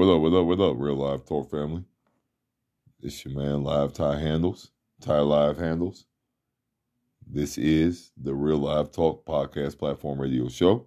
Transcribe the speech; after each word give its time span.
What 0.00 0.08
up, 0.08 0.22
what 0.22 0.32
up, 0.32 0.46
what 0.46 0.60
up, 0.60 0.76
Real 0.78 0.96
Live 0.96 1.26
Talk 1.26 1.50
family? 1.50 1.84
It's 3.02 3.22
your 3.22 3.34
man, 3.34 3.62
Live 3.62 3.92
Ty 3.92 4.18
Handles, 4.18 4.70
Ty 5.02 5.18
Live 5.18 5.58
Handles. 5.58 6.06
This 7.26 7.58
is 7.58 8.10
the 8.16 8.34
Real 8.34 8.56
Live 8.56 8.92
Talk 8.92 9.26
podcast 9.26 9.76
platform 9.76 10.18
radio 10.18 10.48
show. 10.48 10.86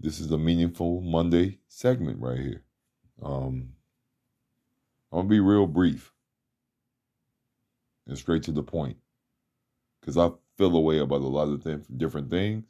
This 0.00 0.20
is 0.20 0.30
a 0.30 0.38
meaningful 0.38 1.02
Monday 1.02 1.58
segment 1.68 2.18
right 2.18 2.38
here. 2.38 2.62
Um, 3.22 3.74
I'm 5.12 5.18
gonna 5.18 5.28
be 5.28 5.40
real 5.40 5.66
brief 5.66 6.14
and 8.06 8.16
straight 8.16 8.44
to 8.44 8.52
the 8.52 8.62
point 8.62 8.96
because 10.00 10.16
I 10.16 10.30
feel 10.56 10.74
a 10.74 10.80
way 10.80 11.00
about 11.00 11.20
a 11.20 11.28
lot 11.28 11.48
of 11.48 11.62
th- 11.62 11.80
different 11.98 12.30
things, 12.30 12.64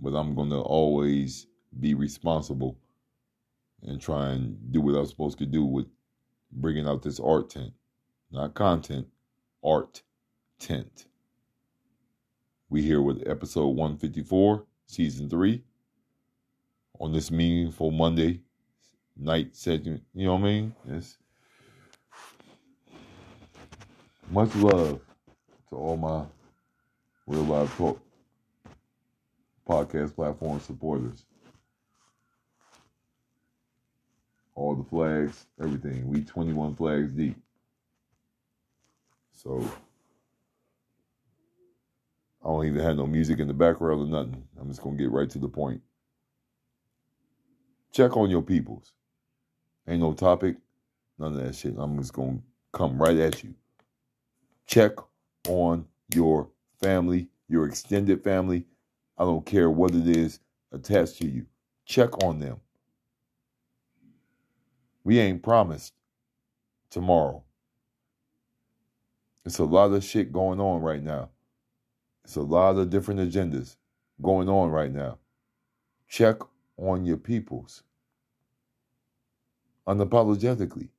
but 0.00 0.14
I'm 0.14 0.34
gonna 0.34 0.62
always 0.62 1.48
be 1.80 1.94
responsible 1.94 2.76
and 3.82 4.00
try 4.00 4.30
and 4.30 4.72
do 4.72 4.80
what 4.80 4.96
I'm 4.96 5.06
supposed 5.06 5.38
to 5.38 5.46
do 5.46 5.64
with 5.64 5.86
bringing 6.52 6.88
out 6.88 7.02
this 7.02 7.20
art 7.20 7.50
tent, 7.50 7.72
not 8.30 8.54
content, 8.54 9.06
art 9.64 10.02
tent. 10.58 11.06
We 12.70 12.82
here 12.82 13.00
with 13.00 13.26
episode 13.28 13.68
154, 13.68 14.64
season 14.86 15.30
three, 15.30 15.62
on 16.98 17.12
this 17.12 17.30
meaningful 17.30 17.90
Monday 17.90 18.40
night 19.16 19.56
segment. 19.56 20.02
You 20.14 20.26
know 20.26 20.34
what 20.34 20.40
I 20.40 20.44
mean? 20.44 20.74
It's 20.88 21.16
much 24.30 24.54
love 24.56 25.00
to 25.70 25.76
all 25.76 25.96
my 25.96 26.24
real 27.26 27.44
live 27.44 27.74
talk 27.76 28.00
podcast 29.68 30.14
platform 30.14 30.60
supporters. 30.60 31.24
All 34.58 34.74
the 34.74 34.82
flags, 34.82 35.46
everything. 35.62 36.08
We 36.08 36.22
21 36.22 36.74
flags 36.74 37.12
deep. 37.12 37.36
So 39.32 39.62
I 42.44 42.48
don't 42.48 42.66
even 42.66 42.82
have 42.82 42.96
no 42.96 43.06
music 43.06 43.38
in 43.38 43.46
the 43.46 43.54
background 43.54 44.02
or 44.02 44.06
nothing. 44.06 44.42
I'm 44.60 44.66
just 44.68 44.82
gonna 44.82 44.96
get 44.96 45.12
right 45.12 45.30
to 45.30 45.38
the 45.38 45.46
point. 45.46 45.80
Check 47.92 48.16
on 48.16 48.30
your 48.30 48.42
peoples. 48.42 48.90
Ain't 49.86 50.00
no 50.00 50.12
topic, 50.12 50.56
none 51.20 51.34
of 51.34 51.44
that 51.44 51.54
shit. 51.54 51.76
I'm 51.78 51.96
just 51.96 52.12
gonna 52.12 52.40
come 52.72 53.00
right 53.00 53.16
at 53.16 53.44
you. 53.44 53.54
Check 54.66 54.94
on 55.46 55.86
your 56.12 56.48
family, 56.80 57.28
your 57.48 57.68
extended 57.68 58.24
family. 58.24 58.64
I 59.16 59.22
don't 59.22 59.46
care 59.46 59.70
what 59.70 59.94
it 59.94 60.08
is 60.08 60.40
attached 60.72 61.18
to 61.18 61.28
you. 61.28 61.46
Check 61.86 62.24
on 62.24 62.40
them. 62.40 62.58
We 65.04 65.18
ain't 65.18 65.42
promised 65.42 65.94
tomorrow. 66.90 67.42
It's 69.44 69.58
a 69.58 69.64
lot 69.64 69.92
of 69.92 70.04
shit 70.04 70.32
going 70.32 70.60
on 70.60 70.82
right 70.82 71.02
now. 71.02 71.30
It's 72.24 72.36
a 72.36 72.42
lot 72.42 72.76
of 72.76 72.90
different 72.90 73.20
agendas 73.20 73.76
going 74.20 74.48
on 74.48 74.70
right 74.70 74.92
now. 74.92 75.18
Check 76.08 76.36
on 76.76 77.04
your 77.04 77.16
peoples 77.16 77.82
unapologetically. 79.86 80.90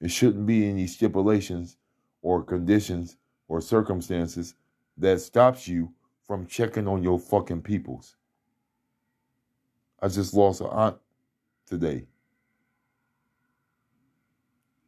It 0.00 0.10
shouldn't 0.10 0.46
be 0.46 0.66
any 0.66 0.86
stipulations 0.86 1.76
or 2.22 2.42
conditions 2.42 3.18
or 3.48 3.60
circumstances 3.60 4.54
that 4.96 5.20
stops 5.20 5.68
you 5.68 5.92
from 6.26 6.46
checking 6.46 6.88
on 6.88 7.02
your 7.02 7.18
fucking 7.18 7.60
peoples. 7.60 8.16
I 10.02 10.08
just 10.08 10.34
lost 10.34 10.60
an 10.60 10.68
aunt 10.68 10.96
today. 11.66 12.06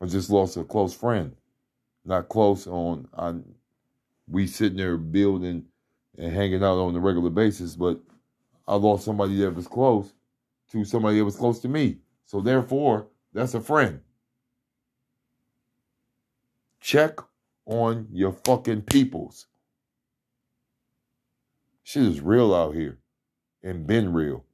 I 0.00 0.06
just 0.06 0.30
lost 0.30 0.56
a 0.56 0.64
close 0.64 0.94
friend. 0.94 1.36
Not 2.04 2.28
close 2.28 2.66
on 2.66 3.08
on 3.14 3.44
we 4.28 4.46
sitting 4.46 4.78
there 4.78 4.96
building 4.96 5.66
and 6.18 6.32
hanging 6.32 6.64
out 6.64 6.78
on 6.78 6.96
a 6.96 7.00
regular 7.00 7.30
basis, 7.30 7.76
but 7.76 8.00
I 8.66 8.74
lost 8.76 9.04
somebody 9.04 9.36
that 9.36 9.54
was 9.54 9.68
close 9.68 10.12
to 10.70 10.84
somebody 10.84 11.18
that 11.18 11.24
was 11.24 11.36
close 11.36 11.60
to 11.60 11.68
me. 11.68 11.98
So 12.26 12.40
therefore, 12.40 13.08
that's 13.32 13.54
a 13.54 13.60
friend. 13.60 14.00
Check 16.80 17.18
on 17.66 18.08
your 18.10 18.32
fucking 18.32 18.82
peoples. 18.82 19.46
Shit 21.84 22.04
is 22.04 22.20
real 22.20 22.54
out 22.54 22.74
here 22.74 22.98
and 23.62 23.86
been 23.86 24.12
real. 24.12 24.44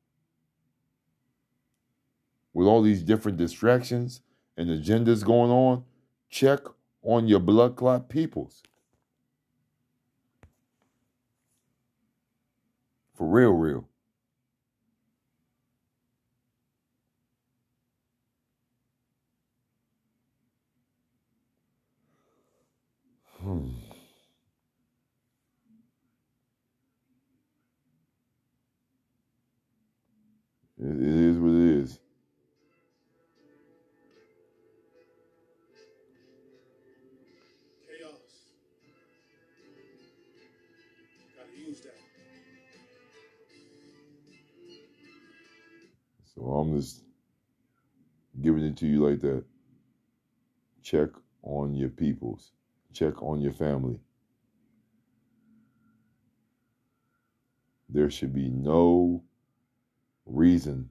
With 2.58 2.66
all 2.66 2.82
these 2.82 3.04
different 3.04 3.38
distractions 3.38 4.20
and 4.56 4.69
agendas 4.69 5.24
going 5.24 5.52
on, 5.52 5.84
check 6.28 6.58
on 7.04 7.28
your 7.28 7.38
blood 7.38 7.76
clot 7.76 8.08
peoples. 8.08 8.64
For 13.14 13.28
real, 13.28 13.52
real. 13.52 13.88
Hmm. 23.41 23.68
It, 30.76 30.86
is 30.86 31.38
what 31.38 31.50
it 31.50 31.56
is. 31.56 31.67
So 46.38 46.44
I'm 46.44 46.78
just 46.78 47.03
giving 48.41 48.65
it 48.65 48.76
to 48.76 48.87
you 48.87 49.09
like 49.09 49.21
that. 49.21 49.44
Check 50.82 51.09
on 51.43 51.75
your 51.75 51.88
peoples. 51.88 52.53
Check 52.93 53.21
on 53.22 53.41
your 53.41 53.53
family. 53.53 53.99
There 57.88 58.10
should 58.10 58.32
be 58.32 58.50
no 58.50 59.22
reason 60.27 60.91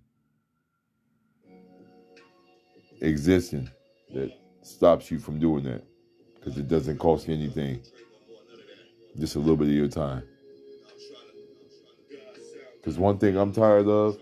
existing 3.01 3.69
that 4.13 4.31
stops 4.63 5.09
you 5.11 5.19
from 5.19 5.39
doing 5.39 5.63
that 5.63 5.83
because 6.35 6.57
it 6.57 6.67
doesn't 6.67 6.97
cost 6.97 7.27
you 7.27 7.35
anything. 7.35 7.81
Just 9.17 9.35
a 9.35 9.39
little 9.39 9.55
bit 9.55 9.67
of 9.67 9.73
your 9.73 9.87
time. 9.87 10.23
Because 12.75 12.97
one 12.97 13.17
thing 13.17 13.37
I'm 13.37 13.53
tired 13.53 13.87
of 13.87 14.17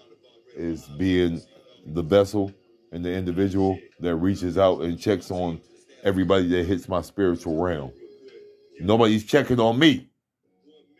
is 0.55 0.85
being 0.97 1.41
the 1.87 2.01
vessel 2.01 2.51
and 2.91 3.03
the 3.03 3.11
individual 3.13 3.79
that 3.99 4.15
reaches 4.15 4.57
out 4.57 4.81
and 4.81 4.99
checks 4.99 5.31
on 5.31 5.59
everybody 6.03 6.47
that 6.47 6.65
hits 6.65 6.87
my 6.87 7.01
spiritual 7.01 7.61
realm. 7.61 7.91
Nobody's 8.79 9.25
checking 9.25 9.59
on 9.59 9.77
me. 9.77 10.07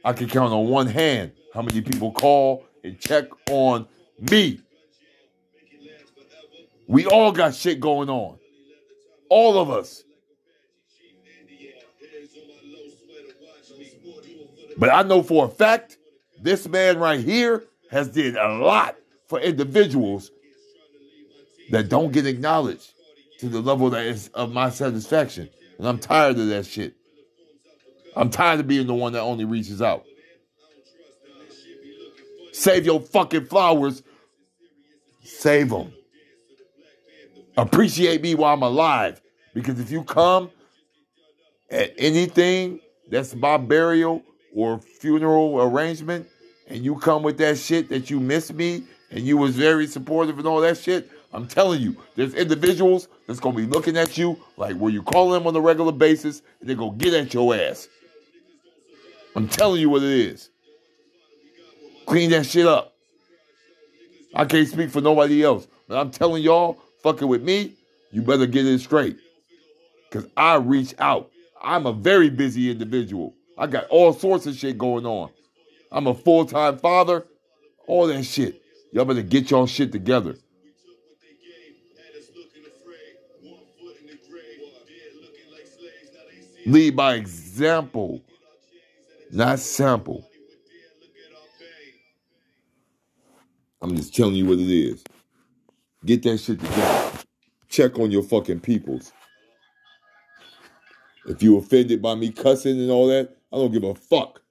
I 0.04 0.14
can 0.14 0.28
count 0.28 0.54
on 0.54 0.68
one 0.68 0.88
hand 0.88 1.32
how 1.54 1.62
many 1.62 1.82
people 1.82 2.12
call 2.12 2.66
and 2.84 3.00
check 3.00 3.26
on 3.50 3.88
me. 4.20 4.60
We 6.88 7.06
all 7.06 7.32
got 7.32 7.56
shit 7.56 7.80
going 7.80 8.10
on. 8.10 8.38
All 9.30 9.58
of 9.58 9.70
us. 9.72 10.04
But 14.78 14.90
I 14.90 15.04
know 15.04 15.24
for 15.24 15.46
a 15.46 15.50
fact 15.50 15.98
this 16.42 16.68
man 16.68 17.00
right 17.00 17.20
here 17.20 17.64
has 17.90 18.10
did 18.10 18.36
a 18.36 18.58
lot 18.58 18.96
for 19.28 19.40
individuals 19.40 20.32
that 21.72 21.90
don't 21.90 22.12
get 22.12 22.26
acknowledged 22.26 22.94
to 23.40 23.50
the 23.50 23.62
level 23.62 23.90
that 23.90 24.06
is 24.06 24.30
of 24.30 24.52
my 24.52 24.70
satisfaction. 24.70 25.50
And 25.78 25.88
I'm 25.88 26.00
tired 26.00 26.38
of 26.38 26.48
that 26.48 26.66
shit. 26.66 26.96
I'm 28.16 28.30
tired 28.30 28.60
of 28.62 28.68
being 28.68 28.88
the 28.88 28.94
one 28.94 29.14
that 29.14 29.22
only 29.22 29.46
reaches 29.46 29.82
out. 29.82 30.06
Save 32.54 32.86
your 32.86 33.02
fucking 33.02 33.48
flowers. 33.48 34.02
Save 35.24 35.70
them. 35.70 35.92
Appreciate 37.58 38.22
me 38.22 38.36
while 38.36 38.54
I'm 38.54 38.64
alive. 38.64 39.22
Because 39.54 39.80
if 39.80 39.92
you 39.92 40.04
come 40.04 40.50
at 41.70 41.94
anything 41.98 42.80
that's 43.10 43.36
my 43.36 43.58
burial 43.58 44.24
or 44.54 44.80
funeral 44.80 45.62
arrangement, 45.62 46.28
and 46.68 46.84
you 46.84 46.96
come 46.96 47.24
with 47.24 47.38
that 47.38 47.58
shit 47.58 47.90
that 47.90 48.10
you 48.10 48.20
miss 48.20 48.52
me 48.52 48.84
and 49.12 49.26
you 49.26 49.38
was 49.38 49.56
very 49.56 49.88
supportive 49.88 50.38
and 50.38 50.48
all 50.48 50.62
that 50.62 50.78
shit, 50.78 51.10
I'm 51.34 51.48
telling 51.48 51.82
you, 51.82 51.96
there's 52.16 52.34
individuals 52.34 53.08
that's 53.28 53.40
gonna 53.40 53.56
be 53.56 53.66
looking 53.66 53.98
at 53.98 54.18
you 54.18 54.38
like 54.58 54.76
where 54.78 54.92
you 54.92 55.04
call 55.04 55.32
them 55.32 55.46
on 55.48 55.56
a 55.56 55.62
regular 55.62 55.92
basis 55.92 56.42
and 56.60 56.70
they're 56.70 56.76
gonna 56.76 56.98
get 56.98 57.14
at 57.14 57.34
your 57.34 57.56
ass. 57.56 57.88
I'm 59.36 59.48
telling 59.48 59.82
you 59.82 59.90
what 59.90 60.02
it 60.02 60.10
is. 60.10 60.50
Clean 62.06 62.30
that 62.30 62.46
shit 62.46 62.66
up. 62.66 62.94
I 64.34 64.46
can't 64.46 64.68
speak 64.68 64.92
for 64.92 65.02
nobody 65.02 65.44
else, 65.44 65.68
but 65.88 65.98
I'm 65.98 66.12
telling 66.12 66.44
y'all, 66.44 66.80
fucking 67.04 67.28
with 67.28 67.44
me, 67.44 67.74
you 68.12 68.22
better 68.22 68.46
get 68.46 68.66
it 68.66 68.80
straight. 68.80 69.18
Cause 70.12 70.28
I 70.38 70.56
reach 70.56 70.94
out. 71.00 71.32
I'm 71.62 71.86
a 71.86 71.94
very 71.94 72.30
busy 72.30 72.72
individual. 72.72 73.34
I 73.58 73.68
got 73.68 73.88
all 73.88 74.14
sorts 74.14 74.46
of 74.46 74.56
shit 74.56 74.78
going 74.78 75.06
on. 75.06 75.32
I'm 75.92 76.08
a 76.08 76.14
full-time 76.14 76.78
father, 76.78 77.26
all 77.88 78.08
that 78.08 78.24
shit. 78.24 78.62
Y'all 78.96 79.04
better 79.04 79.22
get 79.22 79.52
y'all 79.52 79.68
shit 79.68 79.92
together. 79.92 80.38
Lead 86.66 86.96
by 86.96 87.16
example, 87.16 88.24
not 89.32 89.60
sample. 89.60 90.26
I'm 93.82 93.98
just 93.98 94.16
telling 94.16 94.36
you 94.36 94.46
what 94.46 94.60
it 94.60 94.70
is. 94.70 95.04
Get 96.06 96.24
that 96.24 96.38
shit 96.38 96.62
together. 96.62 97.12
Check 97.68 98.00
on 98.00 98.12
your 98.12 98.24
fucking 98.24 98.62
peoples. 98.62 99.12
If 101.26 101.44
you 101.44 101.58
offended 101.58 102.02
by 102.02 102.16
me 102.16 102.32
cussing 102.32 102.80
and 102.80 102.90
all 102.90 103.08
that, 103.08 103.36
I 103.52 103.58
don't 103.58 103.74
give 103.74 103.84
a 103.84 103.94
fuck. 103.94 104.42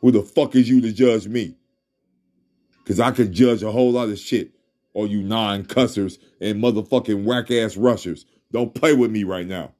Who 0.00 0.10
the 0.10 0.22
fuck 0.22 0.54
is 0.54 0.68
you 0.68 0.80
to 0.80 0.92
judge 0.92 1.26
me? 1.26 1.56
Because 2.82 3.00
I 3.00 3.10
can 3.10 3.32
judge 3.32 3.62
a 3.62 3.72
whole 3.72 3.92
lot 3.92 4.08
of 4.08 4.18
shit. 4.18 4.52
All 4.94 5.06
you 5.06 5.22
non 5.22 5.64
cussers 5.64 6.18
and 6.40 6.62
motherfucking 6.62 7.24
whack 7.24 7.50
ass 7.50 7.76
rushers. 7.76 8.24
Don't 8.50 8.74
play 8.74 8.94
with 8.94 9.10
me 9.10 9.24
right 9.24 9.46
now. 9.46 9.72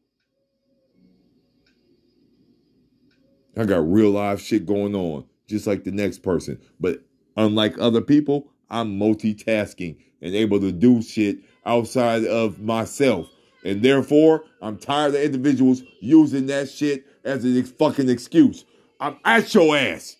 I 3.56 3.64
got 3.64 3.90
real 3.90 4.10
live 4.10 4.40
shit 4.40 4.66
going 4.66 4.94
on, 4.94 5.24
just 5.48 5.66
like 5.66 5.84
the 5.84 5.90
next 5.90 6.22
person. 6.22 6.60
But 6.78 7.02
unlike 7.36 7.76
other 7.78 8.00
people, 8.00 8.52
I'm 8.70 8.98
multitasking 8.98 9.96
and 10.20 10.34
able 10.34 10.60
to 10.60 10.70
do 10.70 11.02
shit 11.02 11.38
outside 11.66 12.24
of 12.24 12.60
myself. 12.60 13.28
And 13.64 13.82
therefore, 13.82 14.44
I'm 14.62 14.78
tired 14.78 15.14
of 15.14 15.20
individuals 15.20 15.82
using 16.00 16.46
that 16.46 16.70
shit 16.70 17.04
as 17.24 17.44
a 17.44 17.62
fucking 17.64 18.08
excuse. 18.08 18.64
I'm 19.00 19.16
at 19.24 19.54
your 19.54 19.76
ass. 19.76 20.16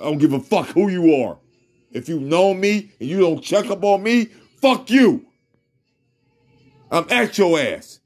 I 0.00 0.04
don't 0.04 0.18
give 0.18 0.32
a 0.32 0.40
fuck 0.40 0.68
who 0.68 0.88
you 0.88 1.24
are. 1.24 1.38
If 1.92 2.08
you 2.08 2.20
know 2.20 2.52
me 2.52 2.92
and 3.00 3.08
you 3.08 3.20
don't 3.20 3.42
check 3.42 3.66
up 3.70 3.84
on 3.84 4.02
me, 4.02 4.26
fuck 4.60 4.90
you. 4.90 5.26
I'm 6.90 7.06
at 7.10 7.38
your 7.38 7.58
ass. 7.58 8.00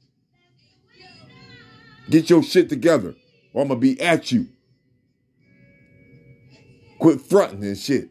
Get 2.09 2.29
your 2.29 2.41
shit 2.41 2.69
together, 2.69 3.15
or 3.53 3.61
I'm 3.61 3.67
gonna 3.67 3.79
be 3.79 3.99
at 4.01 4.31
you. 4.31 4.47
Quit 6.99 7.21
fronting 7.21 7.63
and 7.63 7.77
shit. 7.77 8.09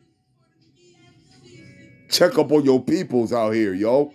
Check 2.11 2.39
up 2.39 2.51
on 2.53 2.65
your 2.65 2.83
peoples 2.83 3.33
out 3.33 3.55
here, 3.55 3.75
yo. 3.75 4.13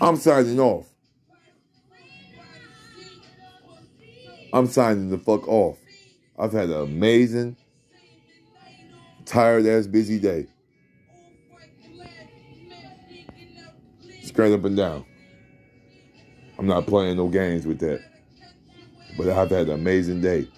I'm 0.00 0.16
signing 0.16 0.58
off. 0.58 0.91
I'm 4.52 4.66
signing 4.66 5.08
the 5.08 5.18
fuck 5.18 5.48
off. 5.48 5.78
I've 6.38 6.52
had 6.52 6.68
an 6.68 6.82
amazing, 6.82 7.56
tired 9.24 9.64
ass 9.66 9.86
busy 9.86 10.18
day. 10.18 10.46
Straight 14.22 14.52
up 14.52 14.64
and 14.64 14.76
down. 14.76 15.06
I'm 16.58 16.66
not 16.66 16.86
playing 16.86 17.16
no 17.16 17.28
games 17.28 17.66
with 17.66 17.78
that. 17.80 18.00
But 19.16 19.28
I've 19.28 19.50
had 19.50 19.68
an 19.68 19.74
amazing 19.74 20.20
day. 20.20 20.48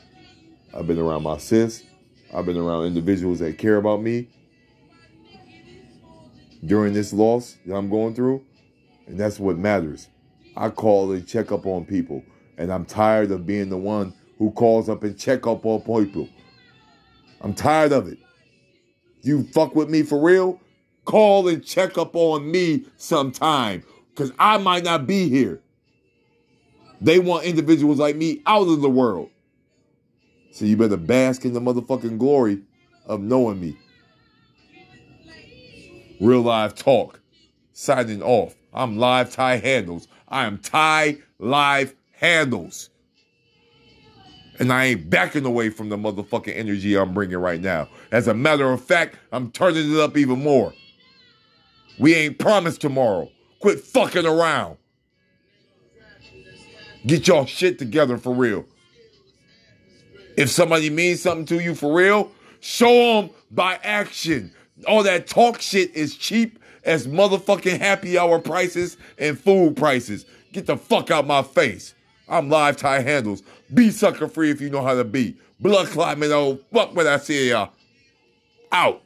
I've 0.77 0.87
been 0.87 0.99
around 0.99 1.23
my 1.23 1.39
sis. 1.39 1.85
I've 2.35 2.47
been 2.47 2.57
around 2.57 2.87
individuals 2.87 3.39
that 3.39 3.59
care 3.59 3.77
about 3.77 4.03
me 4.03 4.29
during 6.67 6.93
this 6.93 7.13
loss 7.13 7.57
that 7.65 7.75
I'm 7.75 7.89
going 7.89 8.15
through. 8.15 8.45
And 9.07 9.19
that's 9.19 9.39
what 9.39 9.57
matters. 9.57 10.09
I 10.57 10.71
call 10.71 11.13
and 11.13 11.27
check 11.27 11.53
up 11.53 11.65
on 11.65 11.85
people. 11.85 12.25
And 12.57 12.73
I'm 12.73 12.85
tired 12.85 13.31
of 13.31 13.47
being 13.47 13.69
the 13.69 13.77
one 13.77 14.15
who 14.39 14.51
calls 14.53 14.89
up 14.89 15.03
and 15.03 15.19
check 15.19 15.47
up 15.47 15.65
on 15.67 15.81
people. 15.83 16.29
I'm 17.41 17.55
tired 17.55 17.93
of 17.93 18.09
it. 18.09 18.19
You 19.23 19.45
fuck 19.45 19.75
with 19.75 19.89
me 19.89 20.03
for 20.03 20.21
real? 20.21 20.61
Call 21.05 21.49
and 21.49 21.65
check 21.65 21.99
up 21.99 22.15
on 22.15 22.51
me 22.51 22.85
sometime. 22.97 23.83
Because 24.11 24.33
I 24.39 24.59
might 24.59 24.85
not 24.85 25.07
be 25.07 25.29
here. 25.29 25.61
They 27.01 27.19
want 27.19 27.45
individuals 27.45 27.99
like 27.99 28.17
me 28.17 28.43
out 28.47 28.69
of 28.69 28.81
the 28.81 28.89
world. 28.89 29.31
So 30.53 30.65
you 30.65 30.77
better 30.77 30.97
bask 30.97 31.45
in 31.45 31.53
the 31.53 31.61
motherfucking 31.61 32.19
glory 32.19 32.61
of 33.07 33.21
knowing 33.21 33.61
me. 33.61 33.77
Real 36.21 36.43
live 36.43 36.75
talk. 36.75 37.21
Signing 37.73 38.23
off. 38.23 38.55
I'm 38.73 38.97
live 38.97 39.33
Ty 39.33 39.57
handles. 39.57 40.07
I 40.29 40.47
am 40.47 40.59
Ty 40.59 41.19
live 41.39 41.95
handles. 42.25 42.89
And 44.59 44.73
I 44.73 44.87
ain't 44.87 45.11
backing 45.11 45.45
away 45.45 45.69
from 45.69 45.89
the 45.89 45.97
motherfucking 45.97 46.57
energy 46.57 46.97
I'm 46.97 47.13
bringing 47.13 47.39
right 47.39 47.61
now. 47.61 47.89
As 48.13 48.29
a 48.29 48.35
matter 48.35 48.71
of 48.73 48.83
fact, 48.83 49.17
I'm 49.33 49.51
turning 49.51 49.93
it 49.93 49.99
up 49.99 50.17
even 50.17 50.43
more. 50.43 50.73
We 51.99 52.15
ain't 52.15 52.39
promised 52.39 52.81
tomorrow. 52.81 53.31
Quit 53.61 53.81
fucking 53.81 54.27
around. 54.27 54.79
Get 57.07 57.27
y'all 57.29 57.47
shit 57.47 57.79
together 57.79 58.17
for 58.17 58.33
real. 58.33 58.65
If 60.37 60.51
somebody 60.51 60.89
means 60.89 61.21
something 61.21 61.47
to 61.47 61.63
you 61.63 61.75
for 61.75 61.95
real, 61.95 62.31
show 62.61 63.21
them 63.21 63.31
by 63.51 63.79
action. 63.83 64.53
All 64.89 65.03
that 65.03 65.27
talk 65.27 65.61
shit 65.61 65.95
is 65.95 66.17
cheap 66.17 66.59
as 66.85 67.07
motherfucking 67.07 67.79
happy 67.79 68.17
hour 68.19 68.39
prices 68.39 68.97
and 69.19 69.39
food 69.39 69.77
prices. 69.77 70.25
Get 70.53 70.67
the 70.67 70.77
fuck 70.77 71.11
out 71.11 71.27
my 71.27 71.43
face. 71.43 71.95
I'm 72.29 72.49
live 72.49 72.77
Ty 72.77 73.01
handles. 73.01 73.43
Be 73.73 73.91
sucker 73.91 74.29
free 74.29 74.51
if 74.51 74.61
you 74.61 74.71
know 74.71 74.83
how 74.83 74.95
to 74.95 75.05
be. 75.05 75.37
Blood 75.61 75.89
clot 75.89 76.19
me 76.19 76.27
though. 76.27 76.59
Fuck 76.73 76.95
what 76.95 77.07
I 77.07 77.19
see 77.19 77.51
y'all. 77.51 77.71
Out. 78.73 79.04